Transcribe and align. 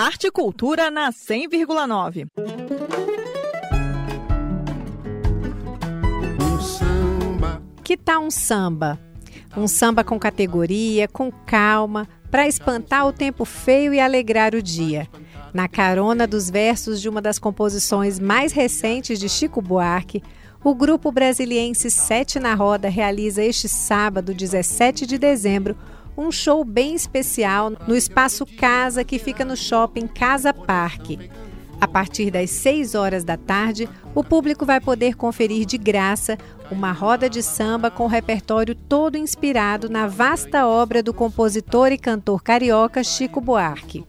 Arte 0.00 0.28
e 0.28 0.30
Cultura 0.30 0.90
na 0.90 1.12
100,9. 1.12 2.26
Um 6.40 6.58
samba. 6.58 7.62
Que 7.84 7.98
tal 7.98 8.22
um 8.22 8.30
samba? 8.30 8.98
Um 9.54 9.68
samba 9.68 10.02
com 10.02 10.18
categoria, 10.18 11.06
com 11.06 11.30
calma, 11.30 12.08
para 12.30 12.48
espantar 12.48 13.06
o 13.06 13.12
tempo 13.12 13.44
feio 13.44 13.92
e 13.92 14.00
alegrar 14.00 14.54
o 14.54 14.62
dia. 14.62 15.06
Na 15.52 15.68
carona 15.68 16.26
dos 16.26 16.48
versos 16.48 16.98
de 16.98 17.06
uma 17.06 17.20
das 17.20 17.38
composições 17.38 18.18
mais 18.18 18.54
recentes 18.54 19.20
de 19.20 19.28
Chico 19.28 19.60
Buarque, 19.60 20.22
o 20.64 20.74
grupo 20.74 21.12
brasiliense 21.12 21.90
Sete 21.90 22.38
na 22.38 22.54
Roda 22.54 22.88
realiza 22.88 23.44
este 23.44 23.68
sábado, 23.68 24.32
17 24.32 25.04
de 25.04 25.18
dezembro, 25.18 25.76
um 26.20 26.30
show 26.30 26.62
bem 26.64 26.94
especial 26.94 27.72
no 27.88 27.96
espaço 27.96 28.44
Casa 28.44 29.02
que 29.02 29.18
fica 29.18 29.42
no 29.42 29.56
shopping 29.56 30.06
Casa 30.06 30.52
Parque. 30.52 31.30
A 31.80 31.88
partir 31.88 32.30
das 32.30 32.50
6 32.50 32.94
horas 32.94 33.24
da 33.24 33.38
tarde, 33.38 33.88
o 34.14 34.22
público 34.22 34.66
vai 34.66 34.82
poder 34.82 35.16
conferir 35.16 35.64
de 35.64 35.78
graça 35.78 36.36
uma 36.70 36.92
roda 36.92 37.28
de 37.28 37.42
samba 37.42 37.90
com 37.90 38.06
repertório 38.06 38.74
todo 38.74 39.16
inspirado 39.16 39.88
na 39.88 40.06
vasta 40.06 40.66
obra 40.66 41.02
do 41.02 41.14
compositor 41.14 41.90
e 41.90 41.96
cantor 41.96 42.42
carioca 42.42 43.02
Chico 43.02 43.40
Buarque. 43.40 44.04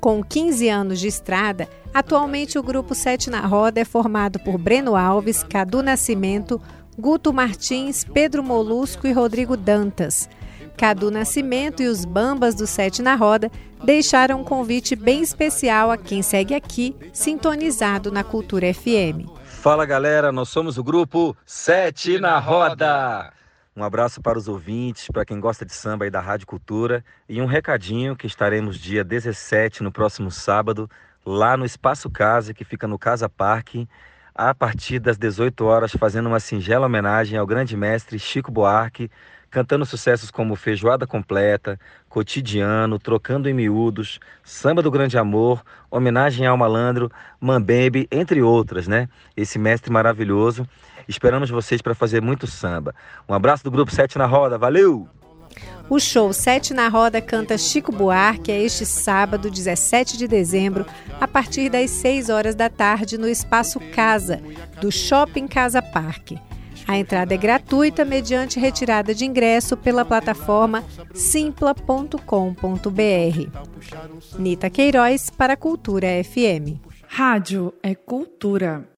Com 0.00 0.22
15 0.22 0.68
anos 0.68 1.00
de 1.00 1.08
estrada, 1.08 1.68
atualmente 1.92 2.60
o 2.60 2.62
grupo 2.62 2.94
Sete 2.94 3.28
na 3.28 3.40
Roda 3.40 3.80
é 3.80 3.84
formado 3.84 4.38
por 4.38 4.56
Breno 4.56 4.94
Alves, 4.94 5.42
Cadu 5.42 5.82
Nascimento, 5.82 6.60
Guto 6.96 7.32
Martins, 7.32 8.04
Pedro 8.04 8.42
Molusco 8.42 9.06
e 9.06 9.12
Rodrigo 9.12 9.56
Dantas. 9.56 10.28
Cadu 10.76 11.10
Nascimento 11.10 11.82
e 11.82 11.88
os 11.88 12.04
Bambas 12.04 12.54
do 12.54 12.66
Sete 12.66 13.02
na 13.02 13.14
Roda 13.14 13.50
deixaram 13.84 14.40
um 14.40 14.44
convite 14.44 14.94
bem 14.94 15.22
especial 15.22 15.90
a 15.90 15.96
quem 15.96 16.22
segue 16.22 16.54
aqui, 16.54 16.94
sintonizado 17.12 18.10
na 18.10 18.24
Cultura 18.24 18.72
FM. 18.72 19.28
Fala 19.44 19.84
galera, 19.84 20.32
nós 20.32 20.48
somos 20.48 20.78
o 20.78 20.84
grupo 20.84 21.36
Sete 21.44 22.18
na 22.18 22.38
Roda. 22.38 23.32
Um 23.76 23.84
abraço 23.84 24.20
para 24.20 24.38
os 24.38 24.48
ouvintes, 24.48 25.08
para 25.12 25.24
quem 25.24 25.38
gosta 25.38 25.64
de 25.64 25.72
samba 25.72 26.04
aí 26.04 26.10
da 26.10 26.20
Rádio 26.20 26.46
Cultura 26.46 27.04
e 27.28 27.40
um 27.40 27.46
recadinho 27.46 28.16
que 28.16 28.26
estaremos 28.26 28.78
dia 28.78 29.04
17 29.04 29.82
no 29.82 29.92
próximo 29.92 30.30
sábado 30.30 30.90
lá 31.24 31.56
no 31.56 31.64
Espaço 31.64 32.10
Casa, 32.10 32.52
que 32.52 32.64
fica 32.64 32.86
no 32.88 32.98
Casa 32.98 33.28
Parque, 33.28 33.88
a 34.40 34.54
partir 34.54 34.98
das 34.98 35.18
18 35.18 35.66
horas, 35.66 35.92
fazendo 35.92 36.26
uma 36.26 36.40
singela 36.40 36.86
homenagem 36.86 37.38
ao 37.38 37.46
grande 37.46 37.76
mestre 37.76 38.18
Chico 38.18 38.50
Buarque, 38.50 39.10
cantando 39.50 39.84
sucessos 39.84 40.30
como 40.30 40.56
Feijoada 40.56 41.06
Completa, 41.06 41.78
Cotidiano, 42.08 42.98
Trocando 42.98 43.50
em 43.50 43.52
Miúdos, 43.52 44.18
Samba 44.42 44.80
do 44.80 44.90
Grande 44.90 45.18
Amor, 45.18 45.62
Homenagem 45.90 46.46
ao 46.46 46.56
Malandro, 46.56 47.12
Mambembe, 47.38 48.08
entre 48.10 48.40
outras, 48.40 48.88
né? 48.88 49.10
Esse 49.36 49.58
mestre 49.58 49.92
maravilhoso. 49.92 50.66
Esperamos 51.06 51.50
vocês 51.50 51.82
para 51.82 51.94
fazer 51.94 52.22
muito 52.22 52.46
samba. 52.46 52.94
Um 53.28 53.34
abraço 53.34 53.62
do 53.62 53.70
Grupo 53.70 53.92
Sete 53.92 54.16
na 54.16 54.24
Roda, 54.24 54.56
valeu! 54.56 55.06
O 55.90 55.98
show 55.98 56.32
Sete 56.32 56.72
na 56.72 56.86
Roda 56.86 57.20
canta 57.20 57.58
Chico 57.58 57.90
Buarque 57.90 58.52
é 58.52 58.62
este 58.62 58.86
sábado, 58.86 59.50
17 59.50 60.16
de 60.16 60.28
dezembro, 60.28 60.86
a 61.20 61.26
partir 61.26 61.68
das 61.68 61.90
6 61.90 62.28
horas 62.28 62.54
da 62.54 62.70
tarde, 62.70 63.18
no 63.18 63.28
Espaço 63.28 63.80
Casa, 63.92 64.40
do 64.80 64.92
Shopping 64.92 65.48
Casa 65.48 65.82
Parque. 65.82 66.38
A 66.86 66.96
entrada 66.96 67.34
é 67.34 67.36
gratuita 67.36 68.04
mediante 68.04 68.60
retirada 68.60 69.12
de 69.12 69.24
ingresso 69.24 69.76
pela 69.76 70.04
plataforma 70.04 70.84
simpla.com.br. 71.12 72.18
Nita 74.38 74.70
Queiroz 74.70 75.28
para 75.28 75.56
Cultura 75.56 76.06
FM. 76.22 76.78
Rádio 77.08 77.74
é 77.82 77.96
cultura. 77.96 78.90